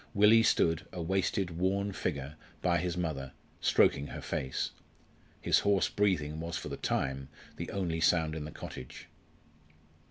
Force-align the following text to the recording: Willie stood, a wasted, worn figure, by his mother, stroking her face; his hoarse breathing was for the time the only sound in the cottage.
Willie 0.15 0.41
stood, 0.41 0.87
a 0.91 0.99
wasted, 0.99 1.51
worn 1.59 1.91
figure, 1.91 2.35
by 2.63 2.79
his 2.79 2.97
mother, 2.97 3.33
stroking 3.59 4.07
her 4.07 4.19
face; 4.19 4.71
his 5.41 5.59
hoarse 5.59 5.89
breathing 5.89 6.39
was 6.39 6.57
for 6.57 6.69
the 6.69 6.77
time 6.77 7.29
the 7.57 7.69
only 7.69 8.01
sound 8.01 8.33
in 8.33 8.43
the 8.43 8.49
cottage. 8.49 9.09